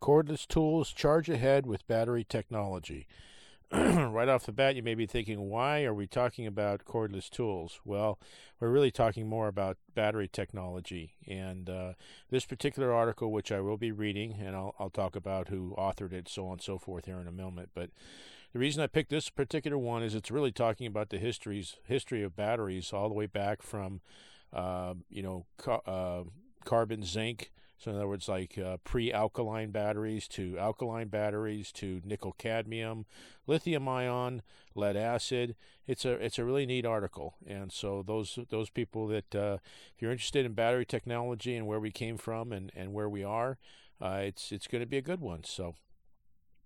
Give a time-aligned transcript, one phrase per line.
[0.00, 3.06] Cordless tools charge ahead with battery technology.
[3.72, 7.80] right off the bat, you may be thinking, why are we talking about cordless tools?
[7.84, 8.18] Well,
[8.60, 11.14] we're really talking more about battery technology.
[11.26, 11.92] And uh,
[12.30, 16.12] this particular article, which I will be reading, and I'll, I'll talk about who authored
[16.12, 17.70] it, so on and so forth here in a moment.
[17.74, 17.90] But
[18.52, 22.22] the reason I picked this particular one is it's really talking about the histories, history
[22.22, 24.02] of batteries all the way back from,
[24.52, 26.24] uh, you know, ca- uh,
[26.64, 27.50] carbon zinc
[27.84, 33.04] so, in other words, like uh, pre alkaline batteries to alkaline batteries to nickel cadmium,
[33.46, 34.40] lithium ion,
[34.74, 35.54] lead acid.
[35.86, 39.58] It's a it's a really neat article, and so those those people that uh,
[39.94, 43.22] if you're interested in battery technology and where we came from and, and where we
[43.22, 43.58] are,
[44.00, 45.44] uh, it's it's going to be a good one.
[45.44, 45.74] So,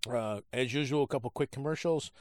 [0.09, 2.13] uh, as usual, a couple quick commercials.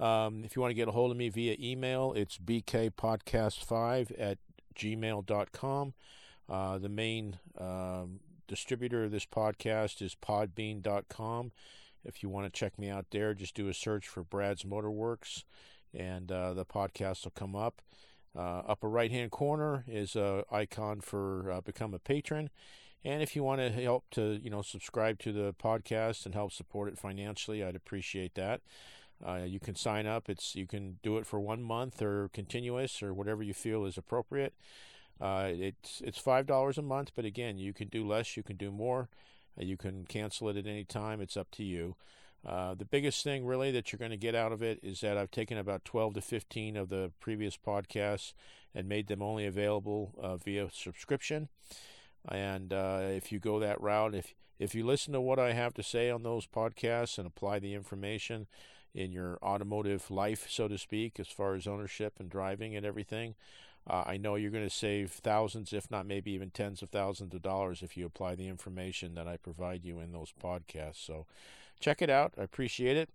[0.00, 4.38] Um, if you want to get a hold of me via email, it's bkpodcast5 at
[4.74, 5.92] gmail.com.
[6.48, 11.52] Uh, the main um, distributor of this podcast is podbean.com.
[12.04, 15.44] If you want to check me out there, just do a search for Brad's Motorworks
[15.94, 17.82] and uh, the podcast will come up.
[18.36, 22.50] Uh, upper right hand corner is a icon for uh, become a patron.
[23.04, 26.52] And if you want to help to you know subscribe to the podcast and help
[26.52, 28.60] support it financially, I'd appreciate that.
[29.26, 30.28] Uh, you can sign up.
[30.28, 33.98] It's you can do it for one month or continuous or whatever you feel is
[33.98, 34.54] appropriate.
[35.20, 38.56] Uh, it's it's five dollars a month, but again, you can do less, you can
[38.56, 39.08] do more,
[39.60, 41.20] uh, you can cancel it at any time.
[41.20, 41.96] It's up to you.
[42.46, 45.18] Uh, the biggest thing really that you're going to get out of it is that
[45.18, 48.32] I've taken about 12 to 15 of the previous podcasts
[48.74, 51.48] and made them only available uh, via subscription.
[52.28, 55.74] And uh, if you go that route, if if you listen to what I have
[55.74, 58.48] to say on those podcasts and apply the information
[58.92, 63.36] in your automotive life, so to speak, as far as ownership and driving and everything,
[63.88, 67.34] uh, I know you're going to save thousands, if not maybe even tens of thousands
[67.34, 71.04] of dollars if you apply the information that I provide you in those podcasts.
[71.04, 71.26] So
[71.80, 72.34] check it out.
[72.38, 73.10] I appreciate it.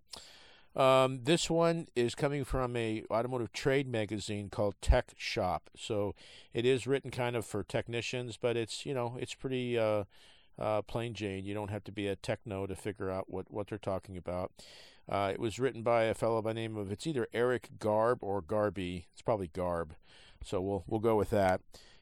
[0.75, 5.69] Um, this one is coming from a automotive trade magazine called Tech Shop.
[5.78, 6.16] So
[6.53, 10.05] it is written kind of for technicians, but it's you know it's pretty uh,
[10.57, 11.45] uh, plain Jane.
[11.45, 14.51] You don't have to be a techno to figure out what what they're talking about.
[15.07, 18.41] Uh, it was written by a fellow by name of it's either Eric Garb or
[18.41, 19.05] Garby.
[19.13, 19.95] It's probably Garb.
[20.46, 21.62] So we'll we'll go with that.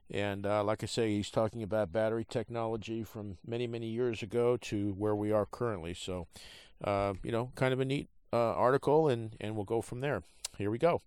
[0.10, 4.58] And uh, like I say, he's talking about battery technology from many many years ago
[4.58, 5.94] to where we are currently.
[5.94, 6.28] So
[6.84, 10.24] uh, you know, kind of a neat uh, article, and and we'll go from there.
[10.58, 11.02] Here we go.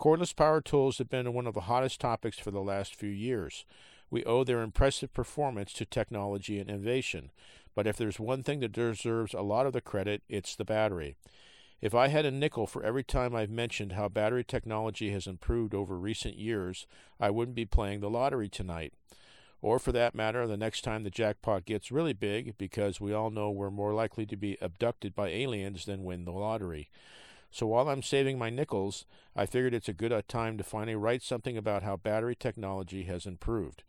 [0.00, 3.64] Cordless power tools have been one of the hottest topics for the last few years.
[4.10, 7.30] We owe their impressive performance to technology and innovation.
[7.74, 11.16] But if there's one thing that deserves a lot of the credit, it's the battery.
[11.80, 15.74] If I had a nickel for every time I've mentioned how battery technology has improved
[15.74, 16.86] over recent years,
[17.20, 18.92] I wouldn't be playing the lottery tonight.
[19.62, 23.30] Or for that matter, the next time the jackpot gets really big, because we all
[23.30, 26.90] know we're more likely to be abducted by aliens than win the lottery.
[27.50, 30.96] So while I'm saving my nickels, I figured it's a good uh, time to finally
[30.96, 33.84] write something about how battery technology has improved.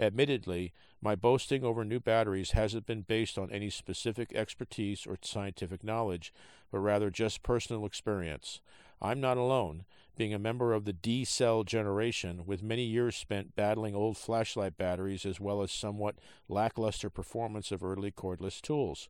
[0.00, 5.84] Admittedly, my boasting over new batteries hasn't been based on any specific expertise or scientific
[5.84, 6.32] knowledge,
[6.72, 8.60] but rather just personal experience.
[9.00, 9.84] I'm not alone,
[10.16, 14.76] being a member of the D cell generation, with many years spent battling old flashlight
[14.76, 16.16] batteries as well as somewhat
[16.48, 19.08] lackluster performance of early cordless tools.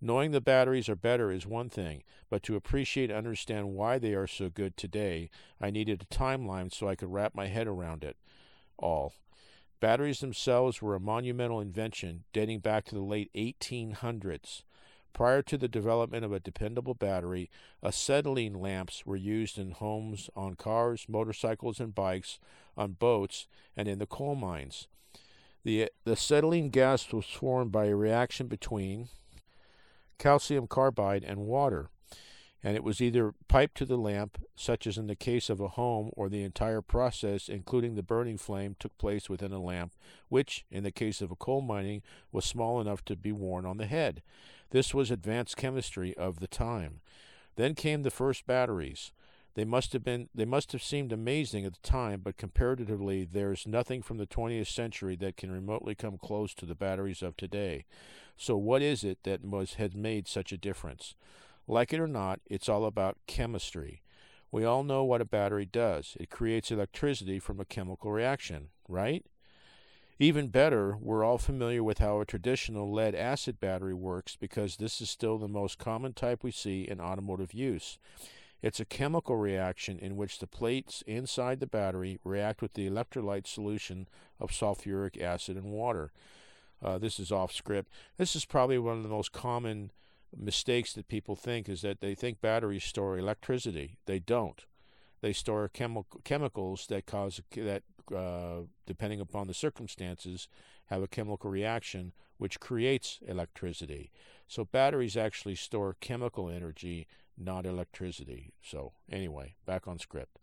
[0.00, 4.14] Knowing the batteries are better is one thing, but to appreciate and understand why they
[4.14, 5.30] are so good today,
[5.60, 8.16] I needed a timeline so I could wrap my head around it
[8.76, 9.14] all.
[9.80, 14.62] Batteries themselves were a monumental invention dating back to the late 1800s.
[15.12, 17.50] Prior to the development of a dependable battery,
[17.82, 22.38] acetylene lamps were used in homes, on cars, motorcycles, and bikes,
[22.76, 24.88] on boats, and in the coal mines.
[25.64, 29.08] The, the acetylene gas was formed by a reaction between
[30.18, 31.90] calcium carbide and water,
[32.64, 35.68] and it was either piped to the lamp, such as in the case of a
[35.68, 39.92] home, or the entire process, including the burning flame, took place within a lamp,
[40.28, 43.78] which, in the case of a coal mining, was small enough to be worn on
[43.78, 44.22] the head.
[44.72, 47.00] This was advanced chemistry of the time.
[47.56, 49.12] Then came the first batteries.
[49.54, 53.66] They must have been they must have seemed amazing at the time, but comparatively there's
[53.66, 57.84] nothing from the 20th century that can remotely come close to the batteries of today.
[58.38, 61.16] So what is it that was has made such a difference?
[61.68, 64.00] Like it or not, it's all about chemistry.
[64.50, 66.16] We all know what a battery does.
[66.18, 69.26] It creates electricity from a chemical reaction, right?
[70.22, 75.00] Even better, we're all familiar with how a traditional lead acid battery works because this
[75.00, 77.98] is still the most common type we see in automotive use.
[78.62, 83.48] It's a chemical reaction in which the plates inside the battery react with the electrolyte
[83.48, 84.06] solution
[84.38, 86.12] of sulfuric acid and water.
[86.80, 87.90] Uh, this is off script.
[88.16, 89.90] This is probably one of the most common
[90.36, 93.98] mistakes that people think is that they think batteries store electricity.
[94.06, 94.66] They don't.
[95.22, 97.84] They store chemi- chemicals that cause that,
[98.14, 100.48] uh, depending upon the circumstances,
[100.86, 104.10] have a chemical reaction which creates electricity.
[104.48, 107.06] So batteries actually store chemical energy,
[107.38, 108.52] not electricity.
[108.60, 110.38] So anyway, back on script.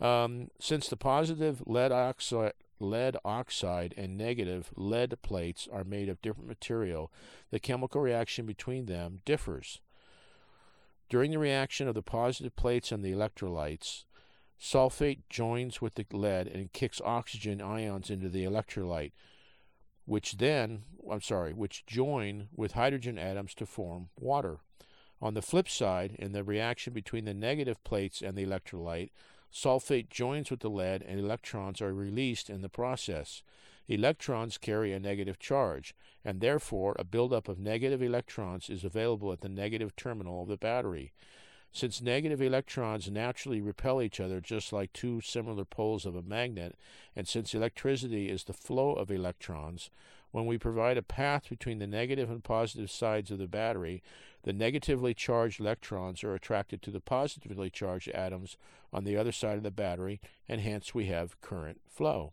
[0.00, 6.20] Um, since the positive lead oxide, lead oxide and negative lead plates are made of
[6.20, 7.12] different material,
[7.52, 9.80] the chemical reaction between them differs.
[11.08, 14.04] During the reaction of the positive plates and the electrolytes,
[14.60, 19.12] sulfate joins with the lead and kicks oxygen ions into the electrolyte,
[20.04, 24.58] which then, I'm sorry, which join with hydrogen atoms to form water.
[25.20, 29.10] On the flip side, in the reaction between the negative plates and the electrolyte,
[29.52, 33.42] Sulfate joins with the lead and electrons are released in the process.
[33.88, 35.94] Electrons carry a negative charge,
[36.24, 40.56] and therefore a buildup of negative electrons is available at the negative terminal of the
[40.56, 41.12] battery.
[41.72, 46.76] Since negative electrons naturally repel each other just like two similar poles of a magnet,
[47.16, 49.90] and since electricity is the flow of electrons,
[50.32, 54.02] when we provide a path between the negative and positive sides of the battery,
[54.44, 58.56] the negatively charged electrons are attracted to the positively charged atoms
[58.92, 62.32] on the other side of the battery, and hence we have current flow.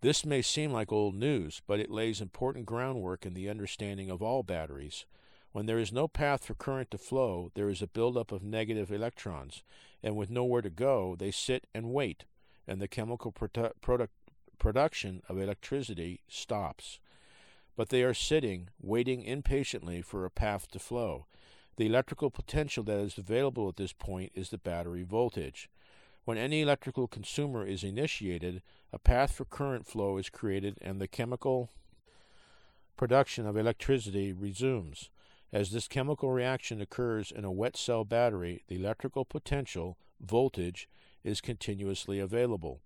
[0.00, 4.22] This may seem like old news, but it lays important groundwork in the understanding of
[4.22, 5.04] all batteries.
[5.52, 8.90] When there is no path for current to flow, there is a buildup of negative
[8.90, 9.62] electrons,
[10.02, 12.24] and with nowhere to go, they sit and wait,
[12.66, 14.14] and the chemical produ- product
[14.58, 17.00] production of electricity stops
[17.80, 21.24] but they are sitting, waiting impatiently for a path to flow.
[21.76, 25.70] The electrical potential that is available at this point is the battery voltage.
[26.30, 28.62] When any electrical consumer is initiated,
[28.92, 31.70] a path for current flow is created and the chemical
[32.96, 35.10] production of electricity resumes.
[35.52, 40.88] As this chemical reaction occurs in a wet cell battery, the electrical potential, voltage,
[41.24, 42.80] is continuously available.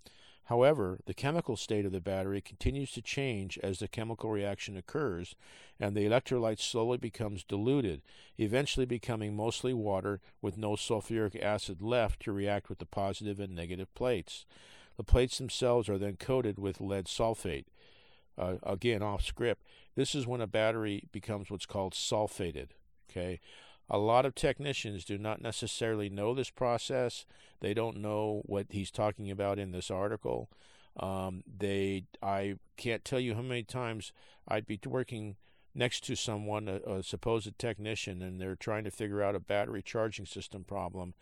[0.49, 5.35] However, the chemical state of the battery continues to change as the chemical reaction occurs,
[5.81, 8.03] and the electrolyte slowly becomes diluted,
[8.37, 13.55] eventually becoming mostly water with no sulfuric acid left to react with the positive and
[13.55, 14.45] negative plates.
[14.97, 17.65] The plates themselves are then coated with lead sulfate.
[18.37, 19.65] Uh, again, off script.
[19.95, 22.69] This is when a battery becomes what's called sulfated.
[23.11, 23.41] Okay,
[23.89, 27.27] a lot of technicians do not necessarily know this process.
[27.61, 30.49] They don't know what he's talking about in this article.
[30.99, 34.13] Um, they, I can't tell you how many times
[34.49, 35.37] I'd be working
[35.75, 39.83] next to someone, a, a supposed technician, and they're trying to figure out a battery
[39.83, 41.15] charging system problem,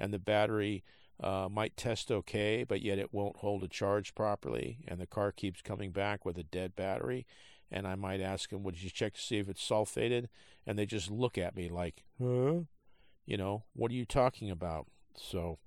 [0.00, 0.82] and the battery
[1.22, 5.30] uh, might test okay, but yet it won't hold a charge properly, and the car
[5.30, 7.26] keeps coming back with a dead battery
[7.70, 10.28] and I might ask them, "Would you check to see if it's sulfated?"
[10.66, 12.60] And they just look at me like, "Huh?"
[13.26, 14.86] You know, what are you talking about?
[15.14, 15.58] So,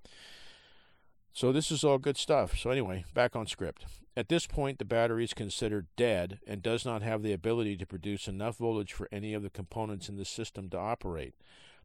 [1.34, 2.58] so this is all good stuff.
[2.58, 3.86] So anyway, back on script.
[4.18, 7.86] At this point, the battery is considered dead and does not have the ability to
[7.86, 11.36] produce enough voltage for any of the components in the system to operate.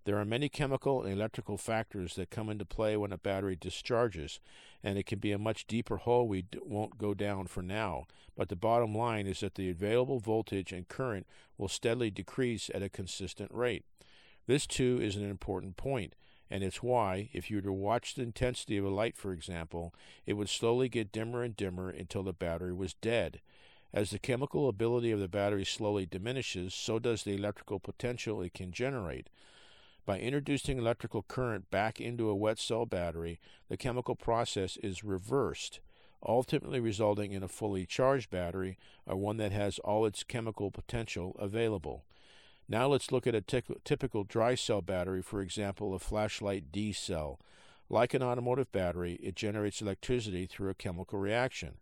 [0.06, 4.38] There are many chemical and electrical factors that come into play when a battery discharges,
[4.80, 8.06] and it can be a much deeper hole we d- won't go down for now.
[8.36, 11.26] But the bottom line is that the available voltage and current
[11.58, 13.84] will steadily decrease at a consistent rate.
[14.46, 16.14] This, too, is an important point,
[16.48, 19.92] and it's why, if you were to watch the intensity of a light, for example,
[20.24, 23.40] it would slowly get dimmer and dimmer until the battery was dead.
[23.92, 28.54] As the chemical ability of the battery slowly diminishes, so does the electrical potential it
[28.54, 29.28] can generate.
[30.06, 35.80] By introducing electrical current back into a wet cell battery, the chemical process is reversed,
[36.24, 41.34] ultimately resulting in a fully charged battery or one that has all its chemical potential
[41.40, 42.04] available.
[42.68, 46.92] Now let's look at a t- typical dry cell battery, for example, a flashlight D
[46.92, 47.40] cell.
[47.88, 51.78] Like an automotive battery, it generates electricity through a chemical reaction.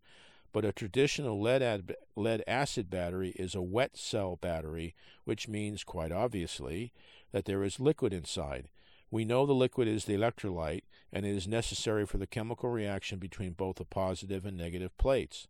[0.55, 4.95] But a traditional lead, ad- lead acid battery is a wet cell battery,
[5.25, 6.93] which means, quite obviously,
[7.33, 8.69] that there is liquid inside.
[9.11, 13.19] We know the liquid is the electrolyte, and it is necessary for the chemical reaction
[13.19, 15.49] between both the positive and negative plates.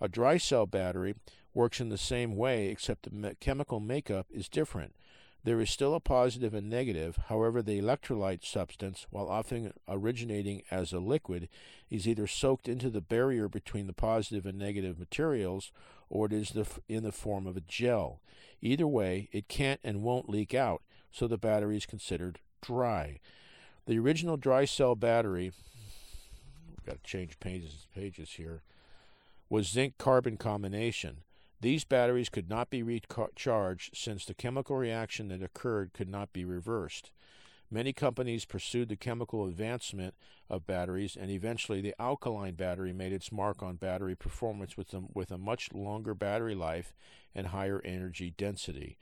[0.00, 1.14] A dry cell battery
[1.54, 4.96] works in the same way, except the me- chemical makeup is different.
[5.44, 10.92] There is still a positive and negative, however, the electrolyte substance, while often originating as
[10.92, 11.48] a liquid,
[11.90, 15.72] is either soaked into the barrier between the positive and negative materials
[16.12, 18.20] or it is the, in the form of a gel.
[18.60, 23.18] Either way, it can't and won't leak out, so the battery is considered dry.
[23.86, 25.52] The original dry cell battery,
[26.68, 28.62] we've got to change pages, pages here,
[29.48, 31.22] was zinc carbon combination.
[31.62, 36.44] These batteries could not be recharged since the chemical reaction that occurred could not be
[36.44, 37.12] reversed.
[37.70, 40.14] Many companies pursued the chemical advancement
[40.50, 45.02] of batteries, and eventually the alkaline battery made its mark on battery performance with a,
[45.14, 46.92] with a much longer battery life
[47.32, 48.98] and higher energy density.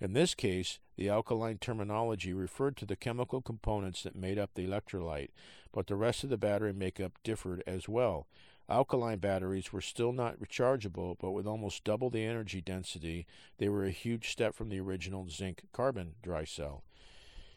[0.00, 4.66] In this case, the alkaline terminology referred to the chemical components that made up the
[4.66, 5.30] electrolyte,
[5.72, 8.26] but the rest of the battery makeup differed as well.
[8.70, 13.26] Alkaline batteries were still not rechargeable, but with almost double the energy density,
[13.58, 16.84] they were a huge step from the original zinc carbon dry cell.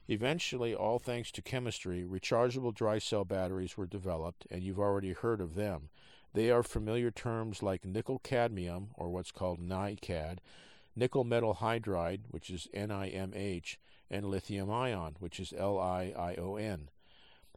[0.08, 5.40] Eventually, all thanks to chemistry, rechargeable dry cell batteries were developed, and you've already heard
[5.40, 5.90] of them.
[6.34, 10.40] They are familiar terms like nickel cadmium, or what's called NiCad,
[10.96, 13.78] nickel metal hydride, which is NIMH,
[14.10, 16.90] and lithium ion, which is LiION.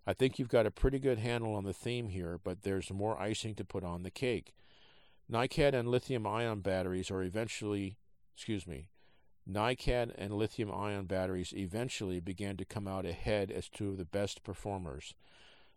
[0.06, 3.20] I think you've got a pretty good handle on the theme here, but there's more
[3.20, 4.54] icing to put on the cake.
[5.30, 7.98] NiCad and lithium ion batteries are eventually,
[8.36, 8.90] excuse me,
[9.50, 14.04] NiCad and lithium ion batteries eventually began to come out ahead as two of the
[14.04, 15.14] best performers.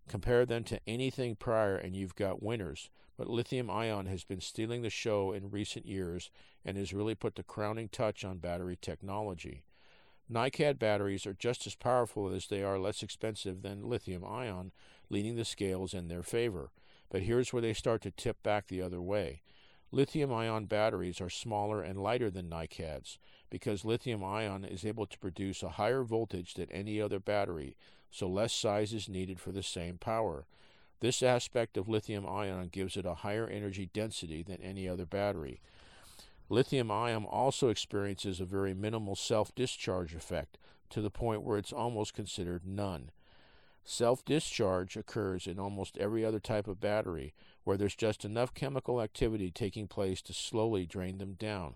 [0.08, 4.84] Compare them to anything prior and you've got winners, but lithium ion has been stealing
[4.84, 6.30] the show in recent years
[6.64, 9.64] and has really put the crowning touch on battery technology.
[10.32, 14.72] NiCad batteries are just as powerful as they are less expensive than lithium ion,
[15.10, 16.70] leaning the scales in their favor.
[17.10, 19.42] But here's where they start to tip back the other way.
[19.92, 23.18] Lithium ion batteries are smaller and lighter than NiCads
[23.50, 27.76] because lithium ion is able to produce a higher voltage than any other battery,
[28.12, 30.46] so less size is needed for the same power.
[31.00, 35.60] This aspect of lithium ion gives it a higher energy density than any other battery.
[36.52, 40.58] Lithium ion also experiences a very minimal self discharge effect
[40.90, 43.12] to the point where it's almost considered none.
[43.84, 49.00] Self discharge occurs in almost every other type of battery where there's just enough chemical
[49.00, 51.76] activity taking place to slowly drain them down.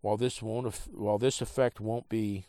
[0.00, 2.46] While this won't while this effect won't be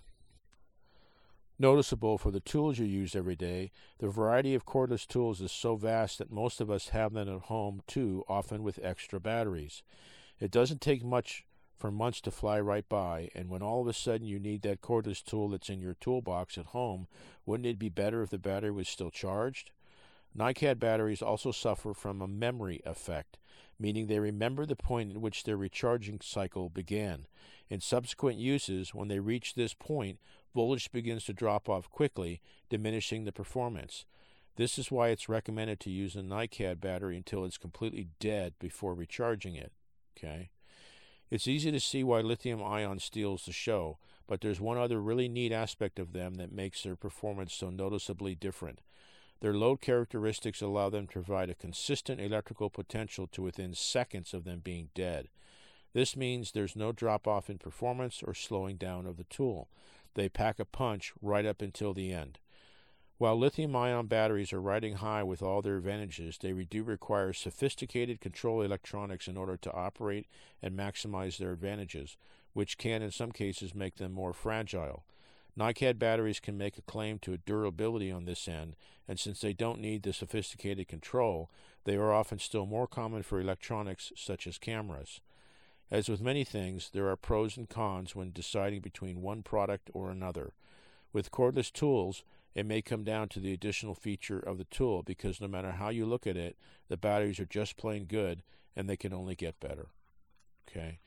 [1.59, 5.75] noticeable for the tools you use every day, the variety of cordless tools is so
[5.75, 9.83] vast that most of us have them at home too, often with extra batteries.
[10.39, 11.43] It doesn't take much
[11.79, 14.81] for months to fly right by, and when all of a sudden you need that
[14.81, 17.07] cordless tool that's in your toolbox at home,
[17.45, 19.71] wouldn't it be better if the battery was still charged?
[20.37, 23.37] NiCad batteries also suffer from a memory effect,
[23.79, 27.25] meaning they remember the point at which their recharging cycle began.
[27.69, 30.19] In subsequent uses, when they reach this point,
[30.53, 34.05] voltage begins to drop off quickly, diminishing the performance.
[34.57, 38.93] This is why it's recommended to use a NiCad battery until it's completely dead before
[38.93, 39.71] recharging it.
[40.17, 40.49] Okay?
[41.29, 45.29] It's easy to see why lithium ion steals the show, but there's one other really
[45.29, 48.81] neat aspect of them that makes their performance so noticeably different.
[49.41, 54.43] Their load characteristics allow them to provide a consistent electrical potential to within seconds of
[54.43, 55.29] them being dead.
[55.93, 59.69] This means there's no drop off in performance or slowing down of the tool.
[60.15, 62.39] They pack a punch right up until the end.
[63.19, 68.21] While lithium ion batteries are riding high with all their advantages, they do require sophisticated
[68.21, 70.25] control electronics in order to operate
[70.61, 72.15] and maximize their advantages,
[72.53, 75.03] which can in some cases make them more fragile.
[75.57, 79.81] NiCad batteries can make a claim to durability on this end, and since they don't
[79.81, 81.49] need the sophisticated control,
[81.83, 85.19] they are often still more common for electronics such as cameras.
[85.91, 90.09] As with many things, there are pros and cons when deciding between one product or
[90.09, 90.53] another.
[91.11, 92.23] With cordless tools,
[92.59, 95.89] it may come down to the additional feature of the tool because no matter how
[95.89, 96.57] you look at it,
[96.89, 98.43] the batteries are just plain good
[98.75, 99.87] and they can only get better.
[100.69, 100.99] Okay.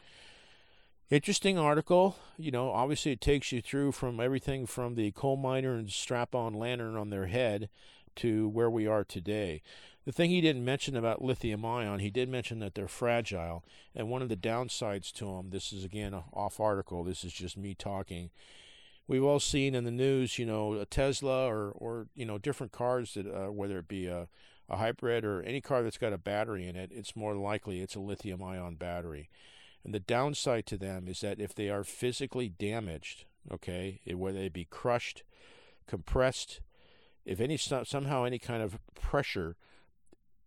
[1.11, 2.17] Interesting article.
[2.39, 6.35] You know, obviously it takes you through from everything from the coal miner and strap
[6.35, 7.69] on lantern on their head
[8.17, 9.63] to where we are today.
[10.05, 13.63] The thing he didn't mention about lithium ion, he did mention that they're fragile.
[13.95, 17.33] And one of the downsides to them, this is again an off article, this is
[17.33, 18.31] just me talking,
[19.07, 22.73] we've all seen in the news, you know, a Tesla or or you know different
[22.73, 24.29] cars that uh, whether it be a
[24.69, 27.95] a hybrid or any car that's got a battery in it, it's more likely it's
[27.95, 29.29] a lithium ion battery.
[29.85, 34.49] And the downside to them is that if they are physically damaged, okay, whether they
[34.49, 35.25] be crushed,
[35.87, 36.61] compressed,
[37.25, 39.57] if any somehow any kind of pressure,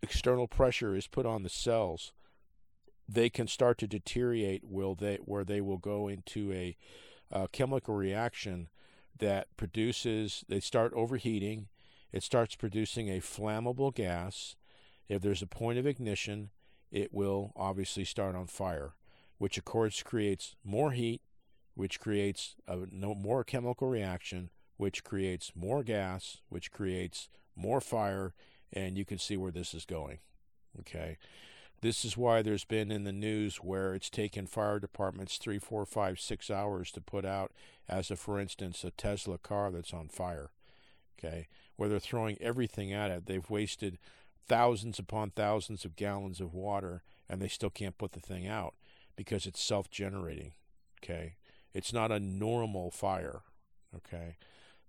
[0.02, 2.14] external pressure is put on the cells,
[3.08, 4.64] they can start to deteriorate.
[4.64, 6.78] Will they where they will go into a
[7.32, 8.70] a chemical reaction
[9.18, 11.68] that produces, they start overheating.
[12.12, 14.56] It starts producing a flammable gas.
[15.08, 16.50] If there's a point of ignition,
[16.92, 18.96] it will obviously start on fire,
[19.38, 21.22] which of course creates more heat,
[21.76, 28.34] which creates a no, more chemical reaction, which creates more gas, which creates more fire,
[28.72, 30.20] and you can see where this is going.
[30.80, 31.18] Okay.
[31.86, 35.86] This is why there's been in the news where it's taken fire departments three, four,
[35.86, 37.52] five, six hours to put out,
[37.88, 40.50] as a, for instance, a Tesla car that's on fire.
[41.20, 43.28] Okay, where they're throwing everything at it.
[43.28, 44.00] They've wasted
[44.48, 48.74] thousands upon thousands of gallons of water, and they still can't put the thing out
[49.16, 50.54] because it's self-generating.
[51.04, 51.36] Okay,
[51.72, 53.42] it's not a normal fire.
[53.96, 54.38] Okay,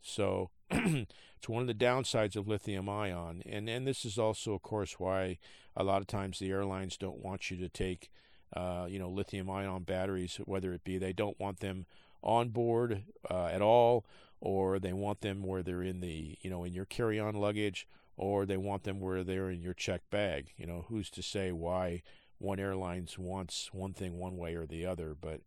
[0.00, 0.49] so
[1.38, 3.42] it's one of the downsides of lithium ion.
[3.46, 5.38] And, and this is also, of course, why
[5.76, 8.11] a lot of times the airlines don't want you to take,
[8.54, 11.87] uh, you know, lithium ion batteries, whether it be they don't want them
[12.23, 14.04] on board uh, at all,
[14.40, 17.87] or they want them where they're in the, you know, in your carry on luggage,
[18.16, 20.52] or they want them where they're in your check bag.
[20.56, 22.02] You know, who's to say why
[22.38, 25.16] one airlines wants one thing one way or the other?
[25.18, 25.42] But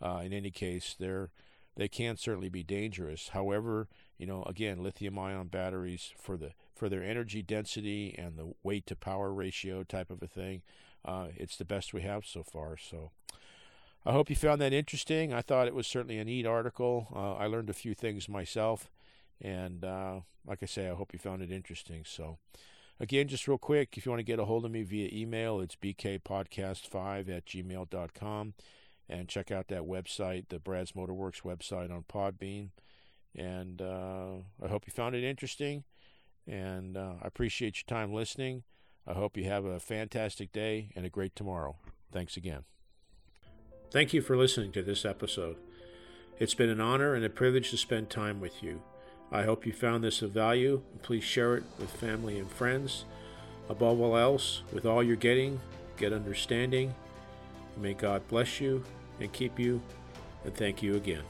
[0.00, 1.30] uh, in any case, they're
[1.76, 3.28] they can certainly be dangerous.
[3.28, 3.88] However,
[4.22, 8.94] you know, again, lithium-ion batteries for the for their energy density and the weight to
[8.94, 10.62] power ratio type of a thing,
[11.04, 12.76] uh, it's the best we have so far.
[12.76, 13.10] So.
[14.04, 15.32] I hope you found that interesting.
[15.32, 17.06] I thought it was certainly a neat article.
[17.14, 18.90] Uh, I learned a few things myself.
[19.40, 22.02] And uh, like I say, I hope you found it interesting.
[22.04, 22.38] So,
[22.98, 25.60] again, just real quick, if you want to get a hold of me via email,
[25.60, 28.54] it's bkpodcast5 at gmail.com
[29.08, 32.70] and check out that website, the Brad's Motorworks website on Podbean.
[33.36, 35.84] And uh, I hope you found it interesting.
[36.46, 38.64] And uh, I appreciate your time listening.
[39.06, 41.76] I hope you have a fantastic day and a great tomorrow.
[42.12, 42.64] Thanks again.
[43.90, 45.56] Thank you for listening to this episode.
[46.38, 48.82] It's been an honor and a privilege to spend time with you.
[49.30, 50.82] I hope you found this of value.
[51.02, 53.04] Please share it with family and friends.
[53.68, 55.60] Above all else, with all you're getting,
[55.96, 56.94] get understanding
[57.76, 58.84] May God bless you
[59.20, 59.80] and keep you,
[60.44, 61.22] and thank you again.